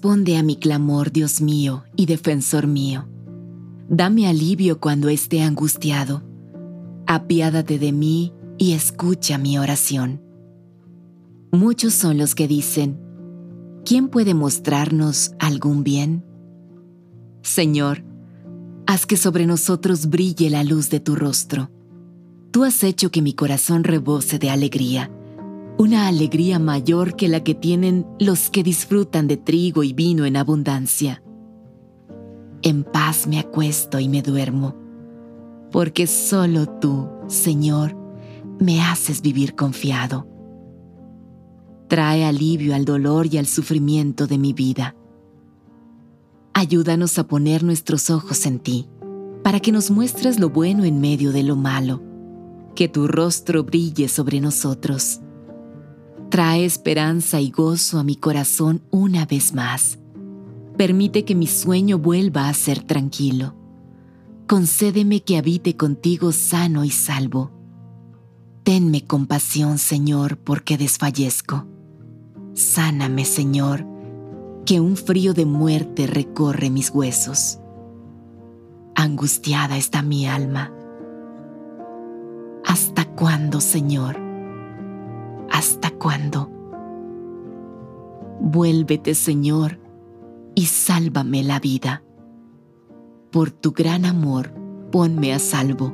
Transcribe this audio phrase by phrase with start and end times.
[0.00, 3.06] Responde a mi clamor, Dios mío y defensor mío.
[3.90, 6.22] Dame alivio cuando esté angustiado.
[7.06, 10.22] Apiádate de mí y escucha mi oración.
[11.52, 12.98] Muchos son los que dicen,
[13.84, 16.24] ¿quién puede mostrarnos algún bien?
[17.42, 18.02] Señor,
[18.86, 21.70] haz que sobre nosotros brille la luz de tu rostro.
[22.52, 25.10] Tú has hecho que mi corazón rebose de alegría,
[25.80, 30.36] una alegría mayor que la que tienen los que disfrutan de trigo y vino en
[30.36, 31.22] abundancia.
[32.60, 34.76] En paz me acuesto y me duermo,
[35.72, 37.96] porque solo tú, Señor,
[38.58, 40.28] me haces vivir confiado.
[41.88, 44.94] Trae alivio al dolor y al sufrimiento de mi vida.
[46.52, 48.86] Ayúdanos a poner nuestros ojos en ti,
[49.42, 52.02] para que nos muestres lo bueno en medio de lo malo,
[52.74, 55.22] que tu rostro brille sobre nosotros.
[56.30, 59.98] Trae esperanza y gozo a mi corazón una vez más.
[60.76, 63.56] Permite que mi sueño vuelva a ser tranquilo.
[64.46, 67.50] Concédeme que habite contigo sano y salvo.
[68.62, 71.66] Tenme compasión, Señor, porque desfallezco.
[72.54, 73.84] Sáname, Señor,
[74.64, 77.58] que un frío de muerte recorre mis huesos.
[78.94, 80.72] Angustiada está mi alma.
[82.64, 84.29] ¿Hasta cuándo, Señor?
[86.00, 86.50] ¿Hasta cuándo?
[88.40, 89.78] Vuélvete, Señor,
[90.54, 92.02] y sálvame la vida.
[93.30, 94.52] Por tu gran amor,
[94.90, 95.92] ponme a salvo.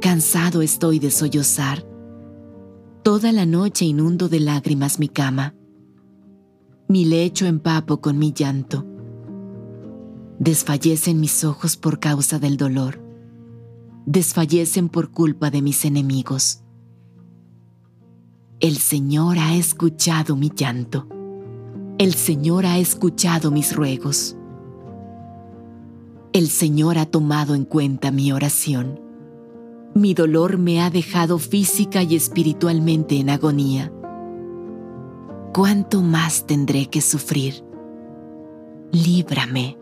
[0.00, 1.84] Cansado estoy de sollozar.
[3.02, 5.54] Toda la noche inundo de lágrimas mi cama
[6.90, 8.86] mi lecho empapo con mi llanto.
[10.38, 12.98] Desfallecen mis ojos por causa del dolor.
[14.06, 16.62] Desfallecen por culpa de mis enemigos.
[18.60, 21.06] El Señor ha escuchado mi llanto.
[21.98, 24.36] El Señor ha escuchado mis ruegos.
[26.32, 29.00] El Señor ha tomado en cuenta mi oración.
[29.94, 33.92] Mi dolor me ha dejado física y espiritualmente en agonía
[35.58, 37.64] ¿cuánto más tendré que sufrir?
[38.92, 39.76] Líbrame,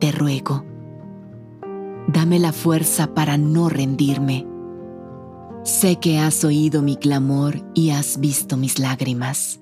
[0.00, 0.64] te ruego.
[2.08, 4.48] Dame la fuerza para no rendirme.
[5.64, 9.60] Sé que has oído mi clamor y has visto mis lágrimas.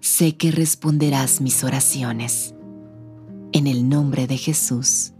[0.00, 2.54] Sé que responderás mis oraciones.
[3.52, 5.13] En el nombre de Jesús.